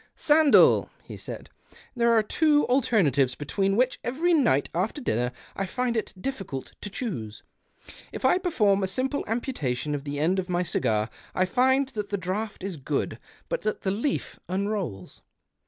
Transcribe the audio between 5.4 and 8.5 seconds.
I find it difficult to choose. If I